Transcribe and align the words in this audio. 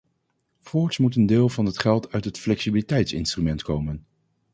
Voorts 0.59 0.97
moet 0.97 1.15
een 1.15 1.25
deel 1.25 1.49
van 1.49 1.65
het 1.65 1.79
geld 1.79 2.11
uit 2.11 2.25
het 2.25 2.39
flexibiliteitsinstrument 2.39 3.63
komen. 3.63 4.05